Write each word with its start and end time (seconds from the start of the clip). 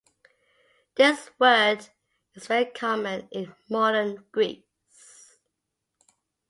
This 0.95 1.29
word 1.39 1.87
is 2.33 2.47
very 2.47 2.65
common 2.65 3.27
in 3.31 3.53
modern 3.69 4.25
Greece. 4.31 5.37